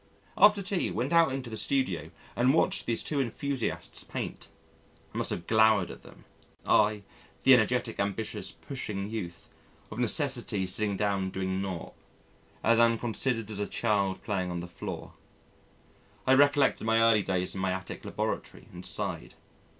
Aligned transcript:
After 0.35 0.63
tea 0.63 0.89
went 0.89 1.13
out 1.13 1.31
into 1.31 1.51
the 1.51 1.55
Studio 1.55 2.09
and 2.35 2.55
watched 2.55 2.87
these 2.87 3.03
two 3.03 3.19
enthusiasts 3.21 4.03
paint. 4.03 4.47
I 5.13 5.19
must 5.19 5.29
have 5.29 5.45
glowered 5.45 5.91
at 5.91 6.01
them. 6.01 6.25
I 6.65 7.03
the 7.43 7.53
energetic, 7.53 7.99
ambitious, 7.99 8.51
pushing 8.51 9.11
youth 9.11 9.47
of 9.91 9.99
necessity 9.99 10.65
sitting 10.65 10.97
down 10.97 11.29
doing 11.29 11.61
nought, 11.61 11.93
as 12.63 12.79
unconsidered 12.79 13.51
as 13.51 13.59
a 13.59 13.67
child 13.67 14.23
playing 14.23 14.49
on 14.49 14.59
the 14.59 14.67
floor. 14.67 15.13
I 16.25 16.33
recollected 16.33 16.83
my 16.83 16.99
early 16.99 17.21
days 17.21 17.53
in 17.53 17.61
my 17.61 17.71
attic 17.71 18.03
laboratory 18.03 18.69
and 18.73 18.83
sighed. 18.83 19.35